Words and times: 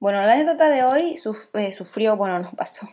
Bueno, 0.00 0.22
la 0.22 0.34
anécdota 0.34 0.68
de 0.68 0.84
hoy 0.84 1.18
eh, 1.54 1.72
sufrió, 1.72 2.16
bueno, 2.16 2.38
no 2.38 2.50
pasó, 2.56 2.88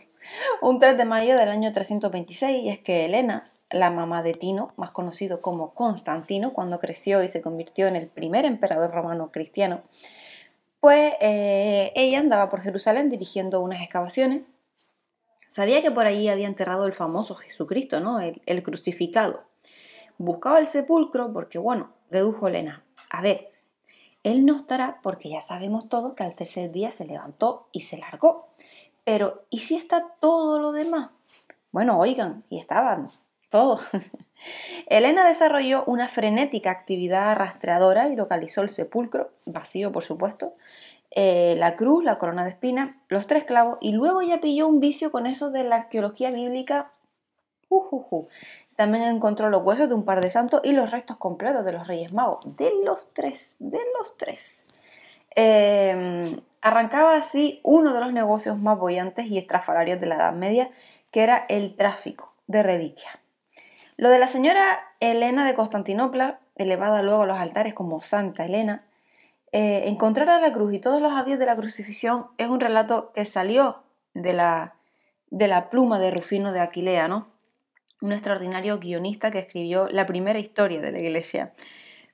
un 0.60 0.80
3 0.80 0.96
de 0.96 1.04
mayo 1.04 1.36
del 1.36 1.50
año 1.50 1.72
326 1.72 2.64
y 2.64 2.68
es 2.68 2.80
que 2.80 3.04
Elena, 3.04 3.48
la 3.70 3.92
mamá 3.92 4.24
de 4.24 4.32
Tino, 4.34 4.72
más 4.76 4.90
conocido 4.90 5.40
como 5.40 5.72
Constantino, 5.72 6.52
cuando 6.52 6.80
creció 6.80 7.22
y 7.22 7.28
se 7.28 7.42
convirtió 7.42 7.86
en 7.86 7.94
el 7.94 8.08
primer 8.08 8.44
emperador 8.44 8.90
romano 8.90 9.30
cristiano, 9.30 9.82
pues 10.80 11.14
eh, 11.20 11.92
ella 11.94 12.18
andaba 12.18 12.48
por 12.48 12.60
Jerusalén 12.60 13.08
dirigiendo 13.08 13.60
unas 13.60 13.82
excavaciones. 13.82 14.42
Sabía 15.46 15.82
que 15.82 15.92
por 15.92 16.06
allí 16.06 16.28
había 16.28 16.48
enterrado 16.48 16.86
el 16.86 16.92
famoso 16.92 17.36
Jesucristo, 17.36 18.00
¿no? 18.00 18.18
El, 18.18 18.42
el 18.46 18.64
crucificado. 18.64 19.44
Buscaba 20.18 20.58
el 20.58 20.66
sepulcro 20.66 21.32
porque, 21.32 21.58
bueno, 21.58 21.92
dedujo 22.10 22.48
Elena, 22.48 22.84
a 23.10 23.22
ver, 23.22 23.50
él 24.26 24.44
no 24.44 24.56
estará 24.56 24.98
porque 25.02 25.28
ya 25.28 25.40
sabemos 25.40 25.88
todos 25.88 26.14
que 26.14 26.24
al 26.24 26.34
tercer 26.34 26.72
día 26.72 26.90
se 26.90 27.04
levantó 27.04 27.68
y 27.70 27.82
se 27.82 27.96
largó. 27.96 28.48
Pero, 29.04 29.44
¿y 29.50 29.60
si 29.60 29.76
está 29.76 30.08
todo 30.18 30.58
lo 30.58 30.72
demás? 30.72 31.10
Bueno, 31.70 31.96
oigan, 31.96 32.42
y 32.50 32.58
estaban 32.58 33.08
todos. 33.50 33.86
Elena 34.88 35.24
desarrolló 35.24 35.84
una 35.86 36.08
frenética 36.08 36.72
actividad 36.72 37.36
rastreadora 37.36 38.08
y 38.08 38.16
localizó 38.16 38.62
el 38.62 38.68
sepulcro, 38.68 39.30
vacío 39.44 39.92
por 39.92 40.02
supuesto, 40.02 40.54
eh, 41.12 41.54
la 41.56 41.76
cruz, 41.76 42.02
la 42.02 42.18
corona 42.18 42.42
de 42.42 42.50
espinas, 42.50 42.96
los 43.08 43.28
tres 43.28 43.44
clavos 43.44 43.78
y 43.80 43.92
luego 43.92 44.22
ya 44.22 44.40
pilló 44.40 44.66
un 44.66 44.80
vicio 44.80 45.12
con 45.12 45.28
eso 45.28 45.50
de 45.50 45.62
la 45.62 45.76
arqueología 45.76 46.32
bíblica. 46.32 46.90
También 48.76 49.04
encontró 49.04 49.48
los 49.48 49.62
huesos 49.62 49.88
de 49.88 49.94
un 49.94 50.04
par 50.04 50.20
de 50.20 50.30
santos 50.30 50.60
y 50.62 50.72
los 50.72 50.90
restos 50.90 51.16
completos 51.16 51.64
de 51.64 51.72
los 51.72 51.86
Reyes 51.86 52.12
Magos. 52.12 52.40
De 52.56 52.70
los 52.84 53.12
tres, 53.14 53.56
de 53.58 53.80
los 53.98 54.16
tres. 54.18 54.66
Em, 55.34 56.36
arrancaba 56.60 57.14
así 57.14 57.60
uno 57.62 57.92
de 57.92 58.00
los 58.00 58.12
negocios 58.12 58.58
más 58.58 58.78
bollantes 58.78 59.26
y 59.26 59.38
estrafalarios 59.38 59.98
de 59.98 60.06
la 60.06 60.16
Edad 60.16 60.32
Media, 60.34 60.70
que 61.10 61.22
era 61.22 61.46
el 61.48 61.74
tráfico 61.76 62.34
de 62.46 62.62
reliquias. 62.62 63.18
Lo 63.96 64.10
de 64.10 64.18
la 64.18 64.26
señora 64.26 64.78
Elena 65.00 65.46
de 65.46 65.54
Constantinopla, 65.54 66.38
elevada 66.54 67.02
luego 67.02 67.22
a 67.22 67.26
los 67.26 67.38
altares 67.38 67.72
como 67.72 68.02
Santa 68.02 68.44
Elena, 68.44 68.84
eh, 69.52 69.84
encontrar 69.86 70.28
a 70.28 70.40
la 70.40 70.52
cruz 70.52 70.74
y 70.74 70.80
todos 70.80 71.00
los 71.00 71.12
avios 71.12 71.38
de 71.38 71.46
la 71.46 71.56
crucifixión 71.56 72.26
es 72.36 72.48
un 72.48 72.60
relato 72.60 73.12
que 73.12 73.24
salió 73.24 73.82
de 74.12 74.34
la, 74.34 74.74
de 75.30 75.48
la 75.48 75.70
pluma 75.70 75.98
de 75.98 76.10
Rufino 76.10 76.52
de 76.52 76.60
Aquilea, 76.60 77.08
¿no? 77.08 77.28
Un 78.00 78.12
extraordinario 78.12 78.78
guionista 78.78 79.30
que 79.30 79.38
escribió 79.38 79.88
la 79.88 80.06
primera 80.06 80.38
historia 80.38 80.80
de 80.80 80.92
la 80.92 80.98
iglesia. 80.98 81.54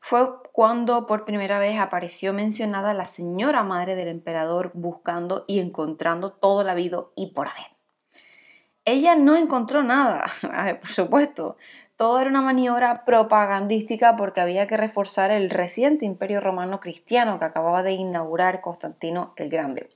Fue 0.00 0.28
cuando 0.52 1.06
por 1.06 1.24
primera 1.24 1.58
vez 1.58 1.78
apareció 1.78 2.32
mencionada 2.32 2.92
la 2.94 3.06
señora 3.06 3.62
madre 3.62 3.94
del 3.94 4.08
emperador 4.08 4.72
buscando 4.74 5.44
y 5.46 5.60
encontrando 5.60 6.32
todo 6.32 6.62
el 6.62 6.68
habido 6.68 7.12
y 7.14 7.32
por 7.32 7.48
haber. 7.48 7.66
Ella 8.84 9.14
no 9.14 9.36
encontró 9.36 9.82
nada, 9.82 10.26
por 10.80 10.90
supuesto. 10.90 11.56
Todo 11.96 12.18
era 12.18 12.30
una 12.30 12.42
maniobra 12.42 13.04
propagandística 13.04 14.16
porque 14.16 14.40
había 14.40 14.66
que 14.66 14.76
reforzar 14.76 15.30
el 15.30 15.50
reciente 15.50 16.04
imperio 16.04 16.40
romano 16.40 16.80
cristiano 16.80 17.38
que 17.38 17.44
acababa 17.44 17.84
de 17.84 17.92
inaugurar 17.92 18.60
Constantino 18.60 19.34
el 19.36 19.48
Grande. 19.50 19.88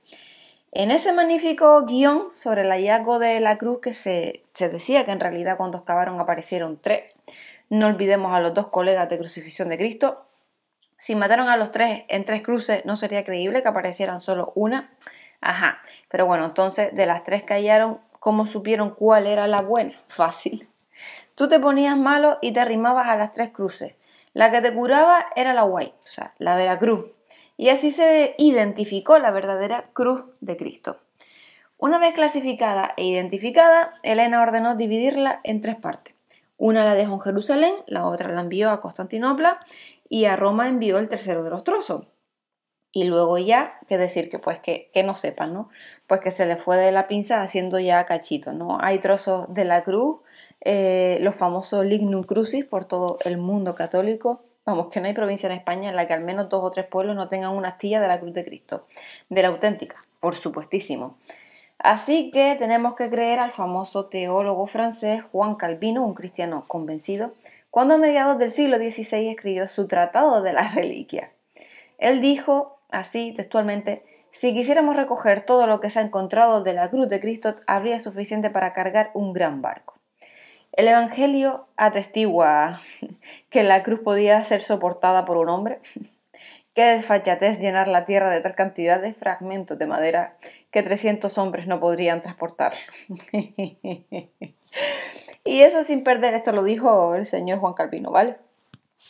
En 0.79 0.91
ese 0.91 1.11
magnífico 1.11 1.83
guion 1.87 2.29
sobre 2.35 2.61
el 2.61 2.69
hallazgo 2.69 3.17
de 3.17 3.39
la 3.39 3.57
cruz 3.57 3.79
que 3.81 3.95
se, 3.95 4.43
decía 4.53 5.05
que 5.05 5.11
en 5.11 5.19
realidad 5.19 5.57
cuando 5.57 5.79
excavaron 5.79 6.19
aparecieron 6.19 6.79
tres, 6.79 7.15
no 7.67 7.87
olvidemos 7.87 8.31
a 8.35 8.39
los 8.41 8.53
dos 8.53 8.67
colegas 8.67 9.09
de 9.09 9.17
crucifixión 9.17 9.69
de 9.69 9.79
Cristo, 9.79 10.21
si 10.99 11.15
mataron 11.15 11.49
a 11.49 11.57
los 11.57 11.71
tres 11.71 12.03
en 12.09 12.25
tres 12.25 12.43
cruces 12.43 12.85
no 12.85 12.95
sería 12.95 13.25
creíble 13.25 13.63
que 13.63 13.69
aparecieran 13.69 14.21
solo 14.21 14.51
una. 14.53 14.91
Ajá, 15.41 15.79
pero 16.09 16.27
bueno, 16.27 16.45
entonces 16.45 16.93
de 16.93 17.07
las 17.07 17.23
tres 17.23 17.41
que 17.41 17.55
hallaron, 17.55 17.99
¿cómo 18.19 18.45
supieron 18.45 18.91
cuál 18.91 19.25
era 19.25 19.47
la 19.47 19.61
buena? 19.61 19.99
Fácil. 20.07 20.69
Tú 21.33 21.49
te 21.49 21.59
ponías 21.59 21.97
malo 21.97 22.37
y 22.39 22.51
te 22.51 22.59
arrimabas 22.59 23.07
a 23.07 23.15
las 23.15 23.31
tres 23.31 23.49
cruces. 23.49 23.95
La 24.33 24.51
que 24.51 24.61
te 24.61 24.71
curaba 24.71 25.25
era 25.35 25.55
la 25.55 25.63
guay, 25.63 25.87
o 25.87 26.07
sea, 26.07 26.35
la 26.37 26.55
Veracruz, 26.55 27.16
y 27.57 27.69
así 27.69 27.91
se 27.91 28.35
identificó 28.37 29.17
la 29.19 29.31
verdadera 29.31 29.89
cruz 29.93 30.25
de 30.39 30.55
Cristo. 30.55 30.97
Una 31.77 31.99
vez 31.99 32.13
clasificada 32.13 32.93
e 32.97 33.05
identificada, 33.05 33.95
Elena 34.03 34.41
ordenó 34.41 34.75
dividirla 34.75 35.41
en 35.43 35.61
tres 35.61 35.75
partes. 35.75 36.15
Una 36.57 36.83
la 36.83 36.95
dejó 36.95 37.13
en 37.13 37.21
Jerusalén, 37.21 37.73
la 37.85 38.05
otra 38.05 38.33
la 38.33 38.41
envió 38.41 38.71
a 38.71 38.81
Constantinopla 38.81 39.59
y 40.09 40.25
a 40.25 40.35
Roma 40.35 40.67
envió 40.67 40.97
el 40.97 41.09
tercero 41.09 41.43
de 41.43 41.51
los 41.51 41.63
trozos. 41.63 42.05
Y 42.91 43.03
luego 43.03 43.37
ya, 43.37 43.79
qué 43.87 43.97
decir 43.99 44.29
que 44.29 44.39
pues 44.39 44.59
que, 44.59 44.89
no 45.03 45.13
sepan, 45.13 45.53
¿no? 45.53 45.69
Pues 46.07 46.19
que 46.19 46.31
se 46.31 46.47
le 46.47 46.55
fue 46.55 46.77
de 46.77 46.91
la 46.91 47.07
pinza 47.07 47.43
haciendo 47.43 47.77
ya 47.79 48.05
cachitos, 48.05 48.55
¿no? 48.55 48.79
Hay 48.81 48.97
trozos 48.97 49.53
de 49.53 49.65
la 49.65 49.83
cruz, 49.83 50.21
eh, 50.61 51.19
los 51.21 51.35
famosos 51.35 51.85
lignum 51.85 52.23
crucis 52.23 52.65
por 52.65 52.85
todo 52.85 53.19
el 53.23 53.37
mundo 53.37 53.75
católico, 53.75 54.41
Vamos, 54.67 54.87
que 54.87 54.99
no 54.99 55.07
hay 55.07 55.13
provincia 55.13 55.47
en 55.47 55.53
España 55.53 55.87
en 55.87 55.95
la 55.95 56.07
que 56.07 56.13
al 56.13 56.25
menos 56.25 56.49
dos 56.49 56.61
o 56.61 56.69
tres 56.69 56.85
pueblos 56.85 57.15
no 57.15 57.29
tengan 57.29 57.55
una 57.55 57.69
astilla 57.69 58.01
de 58.01 58.09
la 58.09 58.19
Cruz 58.19 58.33
de 58.33 58.43
Cristo, 58.43 58.85
de 59.29 59.41
la 59.41 59.47
auténtica, 59.47 59.95
por 60.19 60.35
supuestísimo. 60.35 61.17
Así 61.79 62.31
que 62.31 62.53
tenemos 62.59 62.95
que 62.95 63.09
creer 63.09 63.39
al 63.39 63.53
famoso 63.53 64.07
teólogo 64.07 64.67
francés 64.67 65.23
Juan 65.31 65.55
Calvino, 65.55 66.05
un 66.05 66.13
cristiano 66.13 66.65
convencido, 66.67 67.33
cuando 67.71 67.93
a 67.93 67.97
mediados 67.97 68.39
del 68.39 68.51
siglo 68.51 68.75
XVI 68.75 69.29
escribió 69.29 69.67
su 69.67 69.87
Tratado 69.87 70.41
de 70.41 70.51
las 70.51 70.75
Reliquias. 70.75 71.29
Él 71.97 72.19
dijo 72.19 72.81
así 72.89 73.31
textualmente, 73.31 74.03
si 74.31 74.53
quisiéramos 74.53 74.97
recoger 74.97 75.45
todo 75.45 75.65
lo 75.65 75.79
que 75.79 75.89
se 75.89 75.99
ha 75.99 76.01
encontrado 76.01 76.61
de 76.61 76.73
la 76.73 76.89
cruz 76.89 77.07
de 77.07 77.21
Cristo, 77.21 77.55
habría 77.67 78.01
suficiente 78.01 78.49
para 78.49 78.73
cargar 78.73 79.11
un 79.13 79.31
gran 79.31 79.61
barco. 79.61 79.96
El 80.77 80.87
Evangelio 80.87 81.67
atestigua 81.75 82.79
que 83.49 83.63
la 83.63 83.81
cruz 83.81 83.99
podía 84.01 84.41
ser 84.43 84.61
soportada 84.61 85.25
por 85.25 85.37
un 85.37 85.49
hombre. 85.49 85.79
Qué 86.75 86.83
desfachatez 86.83 87.59
llenar 87.59 87.87
la 87.87 88.05
tierra 88.05 88.29
de 88.29 88.39
tal 88.41 88.53
cantidad 88.53 89.01
de 89.01 89.11
fragmentos 89.11 89.79
de 89.79 89.87
madera 89.87 90.37
que 90.69 90.83
300 90.83 91.35
hombres 91.39 91.65
no 91.65 91.79
podrían 91.79 92.21
transportar. 92.21 92.73
y 95.43 95.61
eso 95.61 95.83
sin 95.83 96.03
perder, 96.03 96.35
esto 96.35 96.51
lo 96.51 96.63
dijo 96.63 97.15
el 97.15 97.25
señor 97.25 97.57
Juan 97.57 97.73
Calvino, 97.73 98.11
¿vale? 98.11 98.37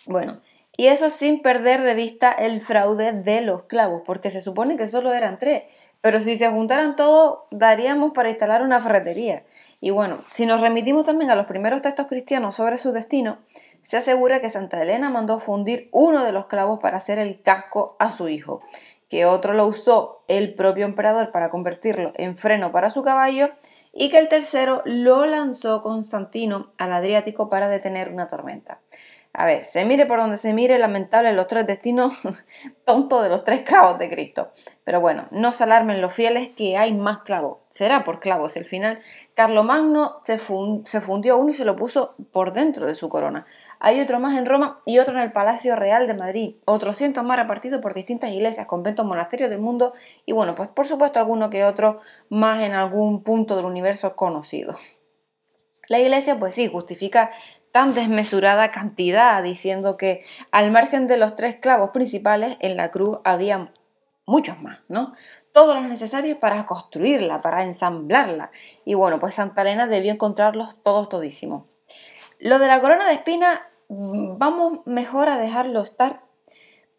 Bueno, 0.05 0.39
y 0.77 0.87
eso 0.87 1.09
sin 1.09 1.41
perder 1.41 1.81
de 1.81 1.95
vista 1.95 2.31
el 2.31 2.61
fraude 2.61 3.11
de 3.11 3.41
los 3.41 3.63
clavos, 3.63 4.03
porque 4.05 4.31
se 4.31 4.39
supone 4.39 4.77
que 4.77 4.87
solo 4.87 5.13
eran 5.13 5.37
tres. 5.37 5.63
Pero 6.01 6.21
si 6.21 6.37
se 6.37 6.49
juntaran 6.49 6.95
todos, 6.95 7.39
daríamos 7.51 8.11
para 8.13 8.29
instalar 8.29 8.61
una 8.61 8.79
ferretería. 8.79 9.43
Y 9.81 9.89
bueno, 9.89 10.19
si 10.31 10.45
nos 10.45 10.61
remitimos 10.61 11.05
también 11.05 11.31
a 11.31 11.35
los 11.35 11.45
primeros 11.45 11.81
textos 11.81 12.07
cristianos 12.07 12.55
sobre 12.55 12.77
su 12.77 12.91
destino, 12.91 13.39
se 13.81 13.97
asegura 13.97 14.41
que 14.41 14.49
Santa 14.49 14.81
Elena 14.81 15.09
mandó 15.09 15.39
fundir 15.39 15.89
uno 15.91 16.23
de 16.23 16.31
los 16.31 16.45
clavos 16.45 16.79
para 16.79 16.97
hacer 16.97 17.19
el 17.19 17.41
casco 17.41 17.95
a 17.99 18.11
su 18.11 18.29
hijo, 18.29 18.61
que 19.09 19.25
otro 19.25 19.53
lo 19.53 19.65
usó 19.65 20.23
el 20.27 20.53
propio 20.55 20.85
emperador 20.85 21.31
para 21.31 21.49
convertirlo 21.49 22.11
en 22.15 22.37
freno 22.37 22.71
para 22.71 22.89
su 22.89 23.03
caballo, 23.03 23.51
y 23.93 24.09
que 24.09 24.19
el 24.19 24.27
tercero 24.27 24.83
lo 24.85 25.25
lanzó 25.25 25.81
Constantino 25.81 26.71
al 26.77 26.93
Adriático 26.93 27.49
para 27.49 27.67
detener 27.67 28.09
una 28.09 28.27
tormenta. 28.27 28.79
A 29.39 29.45
ver, 29.45 29.63
se 29.63 29.85
mire 29.85 30.07
por 30.07 30.17
donde 30.17 30.35
se 30.35 30.51
mire, 30.51 30.79
lamentable 30.79 31.31
los 31.31 31.45
tres 31.45 31.67
destinos 31.67 32.11
tontos 32.85 33.21
de 33.21 33.29
los 33.29 33.43
tres 33.43 33.61
clavos 33.61 33.99
de 33.99 34.09
Cristo. 34.09 34.49
Pero 34.83 34.99
bueno, 34.99 35.27
no 35.29 35.53
se 35.53 35.63
alarmen 35.63 36.01
los 36.01 36.11
fieles 36.11 36.49
que 36.57 36.75
hay 36.75 36.91
más 36.91 37.19
clavos. 37.19 37.59
Será 37.67 38.03
por 38.03 38.19
clavos. 38.19 38.57
El 38.57 38.65
final, 38.65 38.99
Carlomagno 39.35 40.17
se, 40.23 40.39
se 40.39 41.01
fundió 41.01 41.37
uno 41.37 41.51
y 41.51 41.53
se 41.53 41.65
lo 41.65 41.75
puso 41.75 42.15
por 42.31 42.51
dentro 42.51 42.87
de 42.87 42.95
su 42.95 43.09
corona. 43.09 43.45
Hay 43.79 44.01
otro 44.01 44.19
más 44.19 44.35
en 44.39 44.47
Roma 44.47 44.81
y 44.87 44.97
otro 44.97 45.13
en 45.13 45.19
el 45.19 45.31
Palacio 45.31 45.75
Real 45.75 46.07
de 46.07 46.15
Madrid. 46.15 46.55
Otros 46.65 46.97
cientos 46.97 47.23
más 47.23 47.37
repartidos 47.37 47.79
por 47.79 47.93
distintas 47.93 48.31
iglesias, 48.31 48.65
conventos, 48.65 49.05
monasterios 49.05 49.51
del 49.51 49.59
mundo. 49.59 49.93
Y 50.25 50.31
bueno, 50.31 50.55
pues 50.55 50.69
por 50.69 50.87
supuesto 50.87 51.19
alguno 51.19 51.51
que 51.51 51.63
otro 51.63 51.99
más 52.29 52.63
en 52.63 52.73
algún 52.73 53.21
punto 53.21 53.55
del 53.55 53.65
universo 53.65 54.15
conocido. 54.15 54.75
La 55.89 55.99
iglesia, 55.99 56.37
pues 56.37 56.53
sí, 56.55 56.67
justifica 56.67 57.31
desmesurada 57.85 58.71
cantidad, 58.71 59.41
diciendo 59.43 59.97
que 59.97 60.23
al 60.51 60.71
margen 60.71 61.07
de 61.07 61.17
los 61.17 61.35
tres 61.35 61.57
clavos 61.57 61.91
principales 61.91 62.57
en 62.59 62.77
la 62.77 62.91
cruz 62.91 63.19
había 63.23 63.71
muchos 64.25 64.61
más, 64.61 64.79
¿no? 64.87 65.13
Todos 65.53 65.75
los 65.75 65.85
necesarios 65.85 66.37
para 66.37 66.65
construirla, 66.65 67.41
para 67.41 67.63
ensamblarla. 67.63 68.51
Y 68.85 68.93
bueno, 68.93 69.19
pues 69.19 69.35
Santa 69.35 69.61
Elena 69.61 69.87
debió 69.87 70.11
encontrarlos 70.11 70.81
todos 70.83 71.09
todísimos. 71.09 71.63
Lo 72.39 72.59
de 72.59 72.67
la 72.67 72.81
corona 72.81 73.07
de 73.07 73.13
espina, 73.13 73.67
mm, 73.89 74.37
vamos 74.37 74.79
mejor 74.85 75.29
a 75.29 75.37
dejarlo 75.37 75.81
estar, 75.81 76.21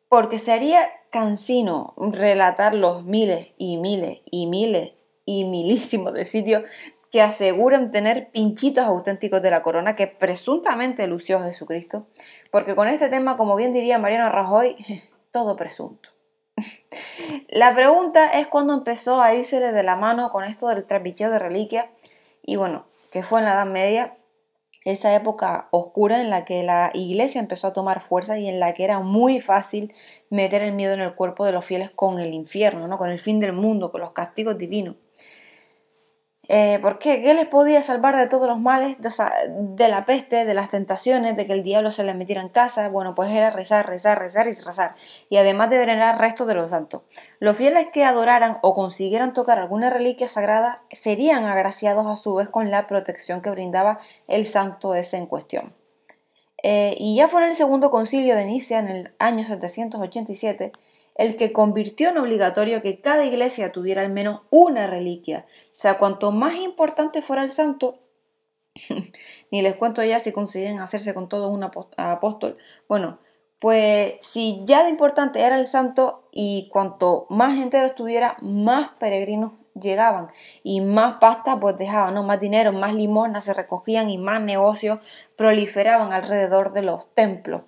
porque 0.09 0.39
se 0.39 0.53
haría 0.53 0.89
cansino 1.11 1.95
relatar 1.97 2.75
los 2.75 3.05
miles 3.05 3.53
y 3.59 3.77
miles 3.77 4.23
y 4.31 4.47
miles 4.47 4.93
y 5.25 5.45
milísimos 5.45 6.15
de 6.15 6.25
sitios 6.25 6.63
que 7.11 7.23
aseguren 7.23 7.91
tener 7.91 8.31
pinchitos 8.31 8.85
auténticos 8.85 9.41
de 9.43 9.51
la 9.51 9.63
corona 9.63 9.97
que 9.97 10.07
presuntamente 10.07 11.07
lució 11.07 11.41
Jesucristo, 11.41 12.07
porque 12.51 12.75
con 12.75 12.89
este 12.89 13.09
tema, 13.09 13.37
como 13.37 13.57
bien 13.57 13.73
diría 13.73 13.99
Mariano 13.99 14.31
Rajoy, 14.31 14.77
todo 15.33 15.57
presunto. 15.57 16.11
La 17.49 17.75
pregunta 17.75 18.29
es 18.29 18.47
cuándo 18.47 18.75
empezó 18.75 19.23
a 19.23 19.35
irse 19.35 19.61
de 19.61 19.83
la 19.83 19.97
mano 19.97 20.31
con 20.31 20.45
esto 20.45 20.69
del 20.69 20.85
trapicheo 20.85 21.31
de 21.31 21.39
reliquias 21.39 21.87
y 22.43 22.57
bueno, 22.57 22.87
que 23.13 23.23
fue 23.23 23.41
en 23.41 23.45
la 23.47 23.53
Edad 23.53 23.67
Media, 23.67 24.17
esa 24.85 25.15
época 25.15 25.69
oscura 25.71 26.21
en 26.21 26.31
la 26.31 26.45
que 26.45 26.63
la 26.63 26.91
iglesia 26.95 27.41
empezó 27.41 27.67
a 27.67 27.73
tomar 27.73 28.01
fuerza 28.01 28.39
y 28.39 28.49
en 28.49 28.59
la 28.59 28.73
que 28.75 28.85
era 28.85 29.01
muy 29.01 29.41
fácil 29.41 29.93
meter 30.31 30.63
el 30.63 30.73
miedo 30.73 30.95
en 30.95 31.01
el 31.01 31.15
cuerpo 31.15 31.45
de 31.45 31.53
los 31.53 31.65
fieles 31.65 31.91
con 31.91 32.19
el 32.19 32.33
infierno, 32.33 32.87
¿no? 32.89 32.97
con 32.97 33.11
el 33.11 33.19
fin 33.19 33.41
del 33.41 33.53
mundo, 33.53 33.91
con 33.91 34.01
los 34.01 34.13
castigos 34.13 34.57
divinos. 34.57 34.97
Eh, 36.51 36.79
¿Por 36.81 36.99
qué? 36.99 37.21
¿Qué 37.21 37.35
les 37.35 37.47
podía 37.47 37.83
salvar 37.83 38.17
de 38.17 38.27
todos 38.27 38.49
los 38.49 38.59
males, 38.59 38.97
de, 38.99 39.89
la 39.89 40.07
peste, 40.07 40.47
de 40.47 40.55
las 40.55 40.71
tentaciones, 40.71 41.37
de 41.37 41.47
que 41.47 41.53
el 41.53 41.63
diablo 41.63 41.91
se 41.91 42.05
les 42.05 42.17
metiera 42.17 42.41
en 42.41 42.49
casa? 42.49 42.89
Bueno, 42.89 43.15
pues 43.15 43.31
era 43.31 43.51
rezar, 43.51 43.87
rezar, 43.87 44.19
rezar 44.19 44.49
y 44.49 44.55
rezar. 44.55 44.95
Y 45.29 45.37
además 45.37 45.69
de 45.69 45.77
venerar 45.77 46.19
restos 46.19 46.49
de 46.49 46.55
los 46.55 46.71
santos. 46.71 47.03
Los 47.39 47.59
fieles 47.59 47.89
que 47.93 48.03
adoraran 48.03 48.59
o 48.63 48.75
consiguieran 48.75 49.35
tocar 49.35 49.59
alguna 49.59 49.91
reliquia 49.91 50.27
sagrada 50.27 50.83
serían 50.91 51.45
agraciados 51.45 52.07
a 52.07 52.17
su 52.17 52.35
vez 52.35 52.49
con 52.49 52.71
la 52.71 52.87
protección 52.87 53.43
que 53.43 53.51
brindaba 53.51 53.99
el 54.27 54.47
santo 54.47 54.95
ese 54.95 55.19
en 55.19 55.27
cuestión. 55.27 55.75
Eh, 56.63 56.97
y 56.99 57.17
ya 57.17 57.29
fue 57.29 57.43
en 57.43 57.51
el 57.51 57.57
segundo 57.57 57.91
concilio 57.91 58.35
de 58.35 58.47
Nicea, 58.47 58.79
en 58.81 58.89
el 58.89 59.15
año 59.19 59.45
787, 59.45 60.73
el 61.19 61.37
que 61.37 61.53
convirtió 61.53 62.09
en 62.09 62.19
obligatorio 62.19 62.81
que 62.81 63.01
cada 63.01 63.27
iglesia 63.27 63.73
tuviera 63.73 64.01
al 64.03 64.11
menos 64.11 64.43
una 64.51 64.87
reliquia. 64.87 65.47
O 65.73 65.79
sea, 65.79 65.99
cuanto 65.99 66.31
más 66.31 66.55
importante 66.55 67.21
fuera 67.21 67.43
el 67.43 67.51
santo, 67.51 67.99
ni 69.51 69.61
les 69.61 69.77
cuento 69.77 70.03
ya 70.03 70.21
si 70.21 70.33
consiguen 70.33 70.79
hacerse 70.79 71.13
con 71.13 71.29
todo 71.29 71.49
un 71.49 71.65
apóstol. 71.65 72.57
Bueno, 72.89 73.19
pues 73.59 74.15
si 74.21 74.63
ya 74.65 74.85
de 74.85 74.91
importante 74.91 75.41
era 75.41 75.59
el 75.59 75.67
santo 75.67 76.29
y 76.31 76.69
cuanto 76.73 77.27
más 77.29 77.59
entero 77.59 77.87
estuviera, 77.87 78.37
más 78.41 78.91
peregrinos 79.01 79.53
llegaban 79.75 80.29
y 80.63 80.81
más 80.81 81.17
pasta 81.21 81.59
pues 81.59 81.77
dejaban, 81.77 82.15
¿no? 82.15 82.23
más 82.23 82.39
dinero, 82.39 82.73
más 82.73 82.95
limosnas 82.95 83.45
se 83.45 83.55
recogían 83.55 84.11
y 84.11 84.19
más 84.19 84.41
negocios 84.41 85.01
proliferaban 85.37 86.13
alrededor 86.13 86.73
de 86.73 86.83
los 86.83 87.13
templos. 87.15 87.63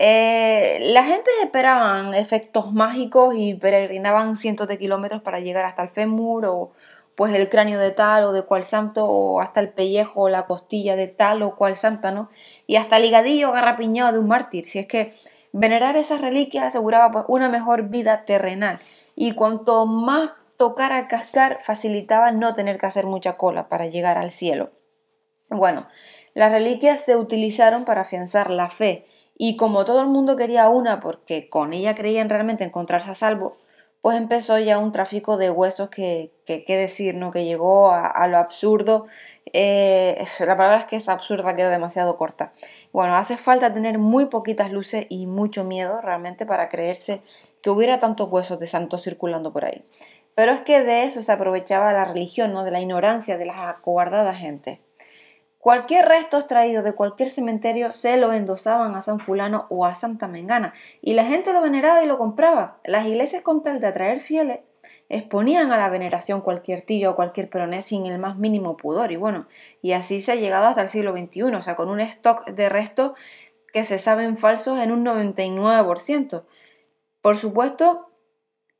Eh, 0.00 0.78
la 0.92 1.02
gente 1.02 1.28
esperaban 1.42 2.14
efectos 2.14 2.72
mágicos 2.72 3.34
y 3.36 3.54
peregrinaban 3.54 4.36
cientos 4.36 4.68
de 4.68 4.78
kilómetros 4.78 5.22
para 5.22 5.40
llegar 5.40 5.64
hasta 5.64 5.82
el 5.82 5.88
fémur 5.88 6.46
o 6.46 6.70
pues 7.16 7.34
el 7.34 7.48
cráneo 7.48 7.80
de 7.80 7.90
tal 7.90 8.22
o 8.22 8.32
de 8.32 8.44
cual 8.44 8.64
santo 8.64 9.06
o 9.06 9.40
hasta 9.40 9.58
el 9.58 9.70
pellejo 9.70 10.22
o 10.22 10.28
la 10.28 10.46
costilla 10.46 10.94
de 10.94 11.08
tal 11.08 11.42
o 11.42 11.56
cual 11.56 11.76
santa, 11.76 12.12
¿no? 12.12 12.30
Y 12.68 12.76
hasta 12.76 12.98
el 12.98 13.02
ligadillo 13.02 13.50
garrapiñado 13.50 14.12
de 14.12 14.18
un 14.20 14.28
mártir. 14.28 14.66
Si 14.66 14.78
es 14.78 14.86
que 14.86 15.12
venerar 15.50 15.96
esas 15.96 16.20
reliquias 16.20 16.66
aseguraba 16.66 17.10
pues 17.10 17.24
una 17.26 17.48
mejor 17.48 17.88
vida 17.88 18.24
terrenal 18.24 18.78
y 19.16 19.32
cuanto 19.32 19.84
más 19.84 20.30
tocara 20.56 21.08
cascar 21.08 21.58
facilitaba 21.60 22.30
no 22.30 22.54
tener 22.54 22.78
que 22.78 22.86
hacer 22.86 23.06
mucha 23.06 23.36
cola 23.36 23.68
para 23.68 23.86
llegar 23.86 24.16
al 24.16 24.30
cielo. 24.30 24.70
Bueno, 25.50 25.88
las 26.34 26.52
reliquias 26.52 27.00
se 27.00 27.16
utilizaron 27.16 27.84
para 27.84 28.02
afianzar 28.02 28.48
la 28.50 28.70
fe 28.70 29.08
y 29.38 29.56
como 29.56 29.84
todo 29.84 30.02
el 30.02 30.08
mundo 30.08 30.36
quería 30.36 30.68
una 30.68 31.00
porque 31.00 31.48
con 31.48 31.72
ella 31.72 31.94
creían 31.94 32.28
realmente 32.28 32.64
encontrarse 32.64 33.12
a 33.12 33.14
salvo, 33.14 33.54
pues 34.02 34.16
empezó 34.16 34.58
ya 34.58 34.78
un 34.78 34.92
tráfico 34.92 35.36
de 35.36 35.50
huesos 35.50 35.90
que, 35.90 36.32
qué 36.44 36.76
decir, 36.76 37.14
¿no? 37.14 37.30
Que 37.30 37.44
llegó 37.44 37.90
a, 37.90 38.26
lo 38.28 38.38
absurdo. 38.38 39.06
Eh, 39.52 40.24
la 40.40 40.56
palabra 40.56 40.80
es 40.80 40.84
que 40.86 40.96
es 40.96 41.08
absurda, 41.08 41.56
queda 41.56 41.70
demasiado 41.70 42.16
corta. 42.16 42.52
Bueno, 42.92 43.14
hace 43.16 43.36
falta 43.36 43.72
tener 43.72 43.98
muy 43.98 44.26
poquitas 44.26 44.72
luces 44.72 45.06
y 45.08 45.26
mucho 45.26 45.64
miedo 45.64 46.00
realmente 46.00 46.46
para 46.46 46.68
creerse 46.68 47.22
que 47.62 47.70
hubiera 47.70 47.98
tantos 47.98 48.30
huesos 48.30 48.58
de 48.58 48.66
santos 48.66 49.02
circulando 49.02 49.52
por 49.52 49.64
ahí. 49.64 49.84
Pero 50.34 50.52
es 50.52 50.60
que 50.60 50.82
de 50.82 51.02
eso 51.02 51.22
se 51.22 51.32
aprovechaba 51.32 51.92
la 51.92 52.04
religión, 52.04 52.52
¿no? 52.52 52.64
De 52.64 52.70
la 52.70 52.80
ignorancia 52.80 53.38
de 53.38 53.46
las 53.46 53.58
acobardadas 53.58 54.38
gente. 54.38 54.80
Cualquier 55.68 56.08
resto 56.08 56.38
extraído 56.38 56.82
de 56.82 56.94
cualquier 56.94 57.28
cementerio 57.28 57.92
se 57.92 58.16
lo 58.16 58.32
endosaban 58.32 58.94
a 58.94 59.02
San 59.02 59.20
Fulano 59.20 59.66
o 59.68 59.84
a 59.84 59.94
Santa 59.94 60.26
Mengana 60.26 60.72
y 61.02 61.12
la 61.12 61.26
gente 61.26 61.52
lo 61.52 61.60
veneraba 61.60 62.02
y 62.02 62.06
lo 62.06 62.16
compraba. 62.16 62.78
Las 62.84 63.06
iglesias 63.06 63.42
con 63.42 63.62
tal 63.62 63.78
de 63.78 63.88
atraer 63.88 64.20
fieles 64.20 64.60
exponían 65.10 65.70
a 65.70 65.76
la 65.76 65.90
veneración 65.90 66.40
cualquier 66.40 66.80
tibia 66.80 67.10
o 67.10 67.16
cualquier 67.16 67.50
peroné 67.50 67.82
sin 67.82 68.06
el 68.06 68.18
más 68.18 68.38
mínimo 68.38 68.78
pudor 68.78 69.12
y 69.12 69.16
bueno, 69.16 69.46
y 69.82 69.92
así 69.92 70.22
se 70.22 70.32
ha 70.32 70.36
llegado 70.36 70.68
hasta 70.68 70.80
el 70.80 70.88
siglo 70.88 71.12
XXI, 71.12 71.42
o 71.42 71.60
sea, 71.60 71.76
con 71.76 71.90
un 71.90 72.00
stock 72.00 72.46
de 72.46 72.70
restos 72.70 73.12
que 73.70 73.84
se 73.84 73.98
saben 73.98 74.38
falsos 74.38 74.78
en 74.78 74.90
un 74.90 75.04
99%. 75.04 76.44
Por 77.20 77.36
supuesto, 77.36 78.08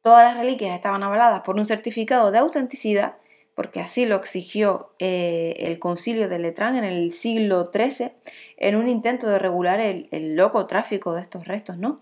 todas 0.00 0.24
las 0.24 0.38
reliquias 0.38 0.74
estaban 0.74 1.02
avaladas 1.02 1.42
por 1.42 1.56
un 1.56 1.66
certificado 1.66 2.30
de 2.30 2.38
autenticidad 2.38 3.16
porque 3.58 3.80
así 3.80 4.06
lo 4.06 4.14
exigió 4.14 4.92
eh, 5.00 5.52
el 5.58 5.80
concilio 5.80 6.28
de 6.28 6.38
Letrán 6.38 6.76
en 6.76 6.84
el 6.84 7.10
siglo 7.12 7.72
XIII, 7.74 8.12
en 8.56 8.76
un 8.76 8.86
intento 8.86 9.26
de 9.26 9.40
regular 9.40 9.80
el, 9.80 10.36
loco 10.36 10.66
tráfico 10.68 11.12
de 11.12 11.22
estos 11.22 11.48
restos, 11.48 11.76
¿no? 11.76 11.98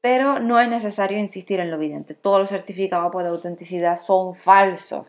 Pero 0.00 0.38
no 0.38 0.60
es 0.60 0.68
necesario 0.68 1.18
insistir 1.18 1.58
en 1.58 1.68
lo 1.68 1.78
evidente. 1.78 2.14
Todos 2.14 2.38
los 2.38 2.50
certificados 2.50 3.12
de 3.24 3.28
autenticidad 3.28 3.98
son 3.98 4.34
falsos. 4.34 5.08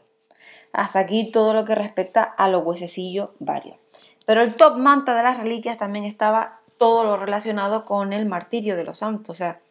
Hasta 0.72 0.98
aquí 0.98 1.30
todo 1.32 1.54
lo 1.54 1.66
que 1.66 1.76
respecta 1.76 2.24
a 2.24 2.48
los 2.48 2.66
huesecillos 2.66 3.30
varios. 3.38 3.78
Pero 4.26 4.42
el 4.42 4.56
top 4.56 4.78
manta 4.78 5.16
de 5.16 5.22
las 5.22 5.38
reliquias 5.38 5.78
también 5.78 6.06
estaba 6.06 6.62
todo 6.80 7.04
lo 7.04 7.16
relacionado 7.16 7.86
con 7.86 8.12
el 8.12 8.26
martirio 8.26 8.76
de 8.76 8.86
los 8.86 8.98
santos. 8.98 9.30
O 9.30 9.36
sea, 9.36 9.62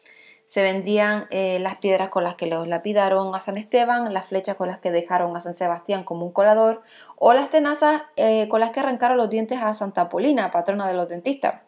se 0.53 0.61
vendían 0.61 1.25
eh, 1.31 1.57
las 1.59 1.77
piedras 1.77 2.09
con 2.09 2.23
las 2.23 2.35
que 2.35 2.45
los 2.45 2.67
lapidaron 2.67 3.33
a 3.33 3.41
San 3.41 3.57
Esteban, 3.57 4.13
las 4.13 4.27
flechas 4.27 4.55
con 4.55 4.67
las 4.67 4.77
que 4.77 4.91
dejaron 4.91 5.35
a 5.35 5.41
San 5.41 5.55
Sebastián 5.55 6.03
como 6.03 6.27
un 6.27 6.31
colador, 6.31 6.83
o 7.15 7.33
las 7.33 7.49
tenazas 7.49 8.03
eh, 8.17 8.47
con 8.49 8.59
las 8.59 8.69
que 8.69 8.81
arrancaron 8.81 9.17
los 9.17 9.31
dientes 9.31 9.57
a 9.59 9.73
Santa 9.73 10.09
Polina, 10.09 10.51
patrona 10.51 10.87
de 10.87 10.93
los 10.93 11.09
dentistas. 11.09 11.63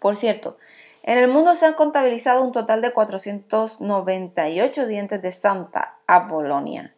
Por 0.00 0.16
cierto, 0.16 0.56
en 1.02 1.18
el 1.18 1.28
mundo 1.28 1.54
se 1.56 1.66
han 1.66 1.74
contabilizado 1.74 2.42
un 2.42 2.52
total 2.52 2.80
de 2.80 2.94
498 2.94 4.86
dientes 4.86 5.20
de 5.20 5.32
Santa 5.32 5.98
Apolonia. 6.06 6.96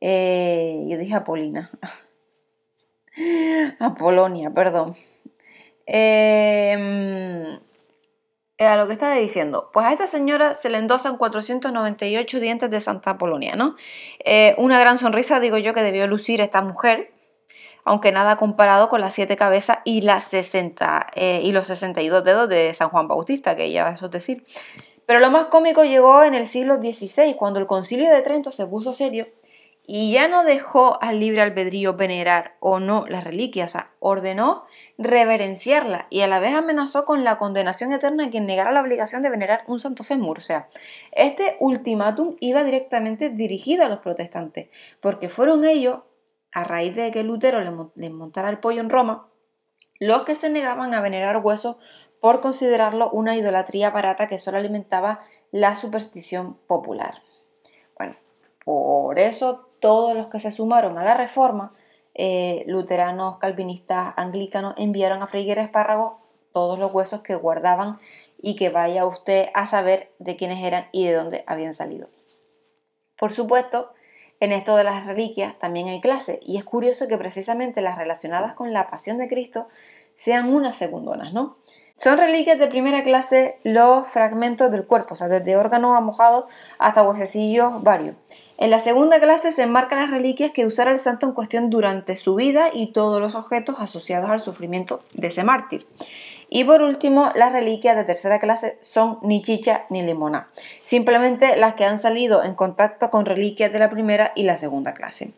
Eh, 0.00 0.84
yo 0.88 0.98
dije 0.98 1.14
Apolina. 1.14 1.70
Apolonia, 3.78 4.50
perdón. 4.50 4.96
Eh, 5.86 7.60
a 8.66 8.76
lo 8.76 8.86
que 8.86 8.92
estaba 8.92 9.14
diciendo, 9.14 9.70
pues 9.72 9.86
a 9.86 9.92
esta 9.92 10.06
señora 10.06 10.54
se 10.54 10.68
le 10.68 10.78
endosan 10.78 11.16
498 11.16 12.40
dientes 12.40 12.70
de 12.70 12.80
Santa 12.80 13.16
Polonia, 13.16 13.56
¿no? 13.56 13.76
Eh, 14.24 14.54
una 14.58 14.78
gran 14.78 14.98
sonrisa, 14.98 15.40
digo 15.40 15.56
yo, 15.58 15.72
que 15.72 15.82
debió 15.82 16.06
lucir 16.06 16.40
esta 16.40 16.60
mujer, 16.60 17.12
aunque 17.84 18.12
nada 18.12 18.36
comparado 18.36 18.88
con 18.88 19.00
las 19.00 19.14
siete 19.14 19.36
cabezas 19.36 19.78
y, 19.84 20.02
las 20.02 20.24
60, 20.24 21.06
eh, 21.14 21.40
y 21.42 21.52
los 21.52 21.66
62 21.68 22.22
dedos 22.22 22.48
de 22.48 22.74
San 22.74 22.90
Juan 22.90 23.08
Bautista, 23.08 23.56
que 23.56 23.72
ya 23.72 23.88
eso 23.88 24.06
es 24.06 24.12
decir. 24.12 24.44
Pero 25.06 25.20
lo 25.20 25.30
más 25.30 25.46
cómico 25.46 25.82
llegó 25.84 26.22
en 26.22 26.34
el 26.34 26.46
siglo 26.46 26.76
XVI, 26.76 27.34
cuando 27.34 27.58
el 27.58 27.66
concilio 27.66 28.10
de 28.10 28.20
Trento 28.22 28.52
se 28.52 28.66
puso 28.66 28.92
serio 28.92 29.26
y 29.92 30.12
ya 30.12 30.28
no 30.28 30.44
dejó 30.44 31.02
al 31.02 31.18
libre 31.18 31.42
albedrío 31.42 31.94
venerar 31.94 32.54
o 32.60 32.78
no 32.78 33.06
las 33.08 33.24
reliquias, 33.24 33.76
ordenó 33.98 34.62
reverenciarla 34.98 36.06
y 36.10 36.20
a 36.20 36.28
la 36.28 36.38
vez 36.38 36.54
amenazó 36.54 37.04
con 37.04 37.24
la 37.24 37.38
condenación 37.38 37.92
eterna 37.92 38.26
a 38.26 38.30
quien 38.30 38.46
negara 38.46 38.70
la 38.70 38.82
obligación 38.82 39.20
de 39.20 39.30
venerar 39.30 39.64
un 39.66 39.80
santo 39.80 40.04
fémur. 40.04 40.38
O 40.38 40.42
sea, 40.42 40.68
este 41.10 41.56
ultimátum 41.58 42.36
iba 42.38 42.62
directamente 42.62 43.30
dirigido 43.30 43.84
a 43.84 43.88
los 43.88 43.98
protestantes, 43.98 44.68
porque 45.00 45.28
fueron 45.28 45.64
ellos, 45.64 46.02
a 46.52 46.62
raíz 46.62 46.94
de 46.94 47.10
que 47.10 47.24
Lutero 47.24 47.60
les 47.96 48.12
montara 48.12 48.48
el 48.48 48.60
pollo 48.60 48.82
en 48.82 48.90
Roma, 48.90 49.28
los 49.98 50.22
que 50.22 50.36
se 50.36 50.50
negaban 50.50 50.94
a 50.94 51.00
venerar 51.00 51.38
huesos 51.38 51.78
por 52.20 52.40
considerarlo 52.40 53.10
una 53.10 53.34
idolatría 53.34 53.90
barata 53.90 54.28
que 54.28 54.38
solo 54.38 54.58
alimentaba 54.58 55.24
la 55.50 55.74
superstición 55.74 56.54
popular. 56.68 57.22
Bueno, 57.98 58.14
por 58.64 59.18
eso 59.18 59.66
todos 59.80 60.16
los 60.16 60.28
que 60.28 60.40
se 60.40 60.50
sumaron 60.50 60.98
a 60.98 61.04
la 61.04 61.14
reforma, 61.14 61.72
eh, 62.14 62.64
luteranos, 62.66 63.38
calvinistas, 63.38 64.14
anglicanos, 64.16 64.74
enviaron 64.76 65.22
a 65.22 65.26
Fray 65.26 65.50
Espárrago 65.50 66.20
todos 66.52 66.78
los 66.78 66.92
huesos 66.92 67.22
que 67.22 67.34
guardaban 67.34 67.98
y 68.38 68.56
que 68.56 68.70
vaya 68.70 69.06
usted 69.06 69.48
a 69.54 69.66
saber 69.66 70.12
de 70.18 70.36
quiénes 70.36 70.62
eran 70.64 70.86
y 70.92 71.06
de 71.06 71.14
dónde 71.14 71.44
habían 71.46 71.74
salido. 71.74 72.08
Por 73.16 73.32
supuesto, 73.32 73.92
en 74.40 74.52
esto 74.52 74.76
de 74.76 74.84
las 74.84 75.06
reliquias 75.06 75.58
también 75.58 75.88
hay 75.88 76.00
clase 76.00 76.40
y 76.42 76.56
es 76.56 76.64
curioso 76.64 77.06
que 77.08 77.18
precisamente 77.18 77.82
las 77.82 77.98
relacionadas 77.98 78.54
con 78.54 78.72
la 78.72 78.86
pasión 78.86 79.18
de 79.18 79.28
Cristo 79.28 79.68
sean 80.20 80.52
unas 80.52 80.76
segundonas, 80.76 81.32
¿no? 81.32 81.56
Son 81.96 82.18
reliquias 82.18 82.58
de 82.58 82.66
primera 82.66 83.02
clase 83.02 83.58
los 83.64 84.06
fragmentos 84.06 84.70
del 84.70 84.86
cuerpo, 84.86 85.14
o 85.14 85.16
sea, 85.16 85.28
desde 85.28 85.56
órganos 85.56 85.96
amojados 85.96 86.44
hasta 86.78 87.02
huesecillos 87.02 87.82
varios. 87.82 88.16
En 88.58 88.68
la 88.68 88.80
segunda 88.80 89.18
clase 89.18 89.50
se 89.50 89.62
enmarcan 89.62 89.98
las 89.98 90.10
reliquias 90.10 90.50
que 90.50 90.66
usara 90.66 90.92
el 90.92 90.98
santo 90.98 91.26
en 91.26 91.32
cuestión 91.32 91.70
durante 91.70 92.18
su 92.18 92.34
vida 92.34 92.68
y 92.70 92.92
todos 92.92 93.18
los 93.18 93.34
objetos 93.34 93.76
asociados 93.78 94.28
al 94.28 94.40
sufrimiento 94.40 95.02
de 95.14 95.28
ese 95.28 95.42
mártir. 95.42 95.86
Y 96.50 96.64
por 96.64 96.82
último, 96.82 97.30
las 97.34 97.52
reliquias 97.52 97.96
de 97.96 98.04
tercera 98.04 98.40
clase 98.40 98.76
son 98.82 99.20
ni 99.22 99.40
chicha 99.40 99.86
ni 99.88 100.02
limona, 100.02 100.50
simplemente 100.82 101.56
las 101.56 101.74
que 101.74 101.84
han 101.84 101.98
salido 101.98 102.44
en 102.44 102.54
contacto 102.54 103.08
con 103.08 103.24
reliquias 103.24 103.72
de 103.72 103.78
la 103.78 103.88
primera 103.88 104.32
y 104.34 104.42
la 104.42 104.58
segunda 104.58 104.92
clase 104.92 105.32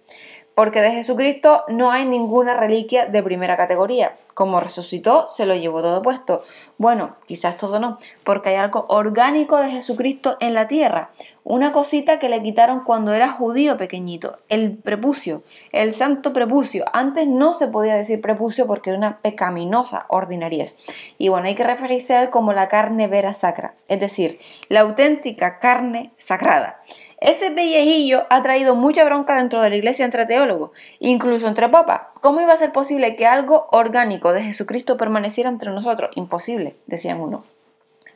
porque 0.55 0.83
de 0.83 0.91
Jesucristo 0.91 1.65
no 1.69 1.91
hay 1.91 2.05
ninguna 2.05 2.55
reliquia 2.55 3.07
de 3.07 3.23
primera 3.23 3.57
categoría. 3.57 4.17
Como 4.35 4.61
resucitó, 4.61 5.29
se 5.29 5.47
lo 5.47 5.55
llevó 5.55 5.83
todo 5.83 6.03
puesto. 6.03 6.45
Bueno, 6.79 7.17
quizás 7.27 7.57
todo 7.57 7.79
no, 7.79 7.99
porque 8.25 8.51
hay 8.51 8.57
algo 8.57 8.87
orgánico 8.89 9.59
de 9.59 9.71
Jesucristo 9.71 10.37
en 10.41 10.55
la 10.55 10.69
tierra. 10.69 11.11
Una 11.45 11.73
cosita 11.73 12.19
que 12.19 12.29
le 12.29 12.43
quitaron 12.43 12.85
cuando 12.85 13.13
era 13.13 13.31
judío 13.31 13.77
pequeñito, 13.77 14.37
el 14.49 14.77
prepucio, 14.77 15.43
el 15.73 15.95
santo 15.95 16.33
prepucio. 16.33 16.85
Antes 16.93 17.27
no 17.27 17.53
se 17.53 17.69
podía 17.69 17.95
decir 17.95 18.21
prepucio 18.21 18.67
porque 18.67 18.91
era 18.91 18.99
una 18.99 19.19
pecaminosa 19.19 20.07
ordinariez. 20.09 20.77
Y 21.19 21.29
bueno, 21.29 21.47
hay 21.47 21.55
que 21.55 21.65
referirse 21.65 22.15
a 22.15 22.23
él 22.23 22.31
como 22.31 22.53
la 22.53 22.69
carne 22.69 23.07
vera 23.07 23.35
sacra, 23.35 23.75
es 23.89 24.01
decir, 24.01 24.41
la 24.69 24.81
auténtica 24.81 25.59
carne 25.59 26.13
sagrada. 26.17 26.81
Ese 27.23 27.53
pellejillo 27.53 28.27
ha 28.31 28.43
traído 28.43 28.75
mucha 28.75 29.05
bronca 29.05 29.37
dentro 29.37 29.63
de 29.63 29.71
la 29.71 29.77
iglesia 29.77 30.05
entre 30.05 30.27
teólogos, 30.27 30.73
incluso 30.99 31.47
entre 31.47 31.69
papas. 31.69 32.01
¿Cómo 32.21 32.41
iba 32.41 32.53
a 32.53 32.57
ser 32.57 32.73
posible 32.73 33.15
que 33.15 33.27
algo 33.27 33.69
orgánico 33.71 34.33
de 34.33 34.43
Jesucristo 34.43 34.97
permaneciera 34.97 35.49
entre 35.49 35.71
nosotros? 35.71 36.11
Imposible, 36.17 36.75
decían 36.87 37.21
unos. 37.21 37.45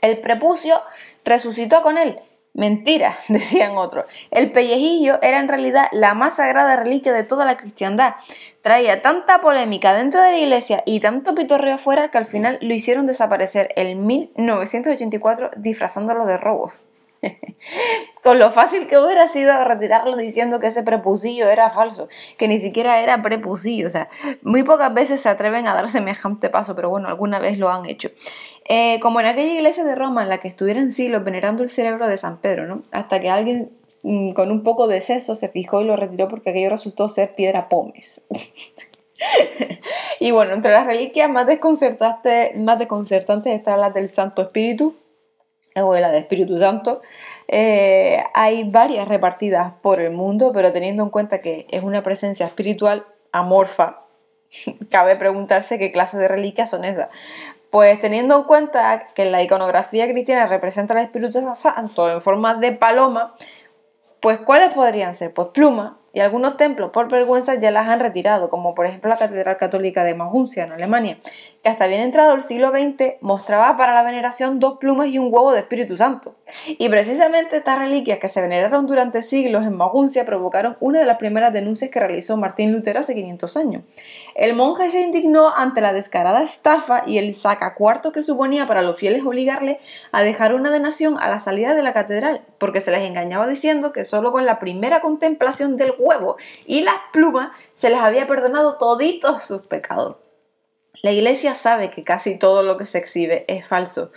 El 0.01 0.19
prepucio 0.19 0.81
resucitó 1.25 1.83
con 1.83 1.99
él. 1.99 2.19
Mentira, 2.53 3.17
decían 3.29 3.77
otros. 3.77 4.07
El 4.33 4.51
pellejillo 4.51 5.23
era 5.23 5.39
en 5.39 5.47
realidad 5.47 5.87
la 5.93 6.15
más 6.15 6.37
sagrada 6.37 6.75
reliquia 6.75 7.13
de 7.13 7.23
toda 7.23 7.45
la 7.45 7.57
cristiandad. 7.57 8.15
Traía 8.61 9.03
tanta 9.03 9.41
polémica 9.41 9.95
dentro 9.95 10.21
de 10.21 10.33
la 10.33 10.39
iglesia 10.39 10.83
y 10.85 10.99
tanto 10.99 11.33
pitorreo 11.37 11.77
afuera 11.77 12.11
que 12.11 12.19
al 12.19 12.27
final 12.27 12.59
lo 12.61 12.75
hicieron 12.75 13.07
desaparecer 13.07 13.69
en 13.77 14.05
1984 14.05 15.53
disfrazándolo 15.59 16.27
de 16.27 16.39
robo. 16.39 16.73
Con 18.23 18.39
lo 18.39 18.51
fácil 18.51 18.87
que 18.87 18.99
hubiera 18.99 19.29
sido 19.29 19.65
retirarlo 19.65 20.17
diciendo 20.17 20.59
que 20.59 20.69
ese 20.69 20.83
prepusillo 20.83 21.49
era 21.49 21.71
falso, 21.71 22.09
que 22.37 22.49
ni 22.49 22.59
siquiera 22.59 23.01
era 23.01 23.23
prepusillo. 23.23 23.87
O 23.87 23.91
sea, 23.91 24.09
muy 24.43 24.63
pocas 24.63 24.93
veces 24.93 25.21
se 25.21 25.29
atreven 25.29 25.67
a 25.67 25.75
dar 25.75 25.89
semejante 25.89 26.51
paso, 26.51 26.75
pero 26.75 26.91
bueno, 26.91 27.09
alguna 27.09 27.39
vez 27.39 27.59
lo 27.59 27.69
han 27.69 27.87
hecho. 27.87 28.11
Eh, 28.69 28.99
como 29.01 29.21
en 29.21 29.27
aquella 29.27 29.55
iglesia 29.55 29.85
de 29.85 29.95
Roma 29.95 30.23
en 30.23 30.29
la 30.29 30.39
que 30.39 30.49
estuvieron 30.49 30.91
siglos 30.91 31.25
venerando 31.25 31.63
el 31.63 31.71
cerebro 31.71 32.09
de 32.09 32.17
San 32.17 32.39
Pedro, 32.39 32.67
¿no? 32.67 32.81
Hasta 32.91 33.21
que 33.21 33.31
alguien 33.31 33.71
mm, 34.03 34.33
con 34.33 34.51
un 34.51 34.65
poco 34.65 34.89
de 34.89 35.01
seso 35.01 35.37
se 35.37 35.49
fijó 35.49 35.81
y 35.83 35.85
lo 35.85 35.97
retiró 35.97 36.27
porque 36.29 36.51
aquello 36.51 36.71
resultó 36.71 37.09
ser 37.09 37.35
piedra 37.37 37.69
pómez. 37.69 38.23
y 40.21 40.31
bueno, 40.33 40.53
entre 40.53 40.73
las 40.73 40.87
reliquias 40.87 41.31
más 41.31 41.47
más 41.47 42.79
desconcertantes 42.79 43.53
están 43.53 43.81
las 43.81 43.95
del 43.95 44.09
Santo 44.09 44.43
Espíritu, 44.43 44.97
o 45.85 45.95
la 45.95 46.11
de 46.11 46.19
Espíritu 46.19 46.59
Santo. 46.59 47.03
Eh, 47.49 48.23
hay 48.35 48.65
varias 48.65 49.07
repartidas 49.09 49.73
por 49.83 50.01
el 50.01 50.11
mundo, 50.11 50.53
pero 50.53 50.73
teniendo 50.73 51.03
en 51.03 51.11
cuenta 51.11 51.41
que 51.41 51.67
es 51.71 51.83
una 51.83 52.03
presencia 52.03 52.47
espiritual 52.47 53.07
amorfa, 53.33 54.03
cabe 54.91 55.17
preguntarse 55.17 55.79
qué 55.79 55.91
clase 55.91 56.19
de 56.19 56.29
reliquias 56.29 56.71
son 56.71 56.85
esas. 56.85 57.09
Pues 57.71 58.01
teniendo 58.01 58.37
en 58.37 58.45
cuenta 58.45 59.07
que 59.15 59.25
la 59.25 59.43
iconografía 59.43 60.09
cristiana 60.09 60.47
representa 60.47 60.95
al 60.95 61.01
Espíritu 61.01 61.41
Santo 61.55 62.11
en 62.11 62.23
forma 62.23 62.55
de 62.55 62.73
paloma, 62.73 63.35
pues 64.21 64.39
¿cuáles 64.41 64.73
podrían 64.73 65.15
ser? 65.15 65.35
Pues 65.35 65.49
plumas, 65.49 65.93
y 66.17 66.21
algunos 66.21 66.57
templos 66.57 66.93
por 66.93 67.11
vergüenza 67.11 67.57
ya 67.57 67.71
las 67.71 67.89
han 67.89 68.01
retirado, 68.01 68.49
como 68.49 68.75
por 68.75 68.87
ejemplo 68.87 69.11
la 69.11 69.19
Catedral 69.19 69.59
Católica 69.59 70.03
de 70.03 70.15
Maguncia 70.15 70.65
en 70.65 70.73
Alemania, 70.73 71.19
hasta 71.67 71.87
bien 71.87 72.01
entrado 72.01 72.35
el 72.35 72.43
siglo 72.43 72.71
XX 72.71 73.15
mostraba 73.21 73.77
para 73.77 73.95
la 73.95 74.03
veneración 74.03 74.61
dos 74.61 74.79
plumas 74.79 75.09
y 75.09 75.19
un 75.19 75.33
huevo 75.33 75.53
de 75.53 75.61
Espíritu 75.61 75.97
Santo. 75.97 76.35
Y 76.67 76.89
precisamente 76.89 77.57
estas 77.57 77.79
reliquias 77.79 78.19
que 78.19 78.29
se 78.29 78.41
veneraron 78.41 78.87
durante 78.87 79.23
siglos 79.23 79.65
en 79.65 79.77
Maguncia 79.77 80.25
provocaron 80.25 80.77
una 80.81 81.01
de 81.01 81.07
las 81.07 81.19
primeras 81.19 81.53
denuncias 81.53 81.91
que 81.91 82.01
realizó 82.01 82.37
Martín 82.37 82.73
Lutero 82.73 83.01
hace 83.01 83.15
500 83.15 83.57
años. 83.57 83.83
El 84.35 84.55
monje 84.55 84.91
se 84.91 85.01
indignó 85.01 85.51
ante 85.57 85.81
la 85.81 85.93
descarada 85.93 86.43
estafa 86.43 87.03
y 87.07 87.19
el 87.19 87.35
sacacuarto 87.35 88.13
que 88.13 88.23
suponía 88.23 88.67
para 88.67 88.83
los 88.83 88.99
fieles 88.99 89.25
obligarle 89.25 89.81
a 90.13 90.23
dejar 90.23 90.55
una 90.55 90.71
donación 90.71 91.17
a 91.19 91.29
la 91.29 91.41
salida 91.41 91.75
de 91.75 91.83
la 91.83 91.93
catedral, 91.93 92.43
porque 92.59 92.81
se 92.81 92.91
les 92.91 93.03
engañaba 93.03 93.47
diciendo 93.47 93.93
que 93.93 94.05
solo 94.05 94.33
con 94.33 94.45
la 94.45 94.59
primera 94.59 95.01
contemplación 95.01 95.77
del 95.77 95.95
huevo 95.99 96.37
y 96.67 96.83
las 96.83 96.97
plumas 97.13 97.51
se 97.75 97.91
les 97.91 97.99
había 97.99 98.27
perdonado 98.27 98.77
toditos 98.77 99.43
sus 99.43 99.67
pecados. 99.67 100.17
La 101.03 101.13
iglesia 101.13 101.55
sabe 101.55 101.91
que 101.91 102.05
casi 102.05 102.37
todo 102.37 102.63
lo 102.63 102.77
que 102.77 102.87
se 102.87 102.99
exhibe 102.99 103.45
es 103.49 103.67
falso, 103.67 104.11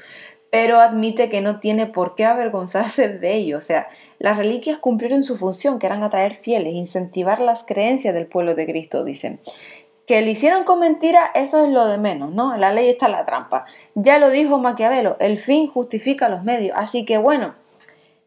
pero 0.51 0.79
admite 0.79 1.29
que 1.29 1.41
no 1.41 1.59
tiene 1.59 1.85
por 1.85 2.15
qué 2.15 2.25
avergonzarse 2.25 3.09
de 3.09 3.35
ello. 3.35 3.57
O 3.57 3.61
sea, 3.61 3.87
las 4.17 4.37
reliquias 4.37 4.79
cumplieron 4.79 5.23
su 5.23 5.37
función, 5.37 5.79
que 5.79 5.85
eran 5.85 6.03
atraer 6.03 6.35
fieles, 6.35 6.73
incentivar 6.73 7.39
las 7.39 7.63
creencias 7.63 8.13
del 8.13 8.27
pueblo 8.27 8.55
de 8.55 8.65
Cristo, 8.65 9.03
dicen. 9.03 9.39
Que 10.07 10.21
le 10.21 10.31
hicieron 10.31 10.63
con 10.63 10.79
mentira, 10.79 11.29
eso 11.35 11.63
es 11.63 11.69
lo 11.69 11.85
de 11.85 11.99
menos, 11.99 12.33
¿no? 12.33 12.57
La 12.57 12.73
ley 12.73 12.89
está 12.89 13.07
la 13.07 13.27
trampa. 13.27 13.65
Ya 13.93 14.17
lo 14.17 14.31
dijo 14.31 14.57
Maquiavelo, 14.57 15.17
el 15.19 15.37
fin 15.37 15.67
justifica 15.67 16.29
los 16.29 16.43
medios. 16.43 16.75
Así 16.75 17.05
que 17.05 17.19
bueno, 17.19 17.53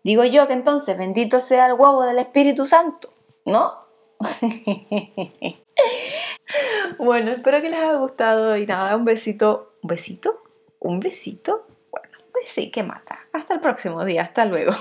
digo 0.04 0.25
yo 0.25 0.47
que 0.47 0.52
entonces 0.52 0.97
bendito 0.97 1.40
sea 1.40 1.66
el 1.66 1.73
huevo 1.73 2.04
del 2.04 2.21
Espíritu 2.21 2.66
Santo, 2.66 3.12
¿no? 3.44 3.75
bueno, 6.99 7.30
espero 7.30 7.61
que 7.61 7.71
les 7.71 7.78
haya 7.78 7.94
gustado 7.94 8.56
y 8.56 8.66
nada, 8.66 8.97
un 8.97 9.04
besito. 9.04 9.75
¿Un 9.82 9.88
besito? 9.88 10.42
¿Un 10.78 11.00
besito? 11.00 11.66
Bueno, 11.90 12.09
pues 12.32 12.49
sí, 12.49 12.71
que 12.71 12.82
mata. 12.82 13.18
Hasta 13.32 13.54
el 13.54 13.61
próximo 13.61 14.04
día, 14.04 14.23
hasta 14.23 14.44
luego. 14.44 14.73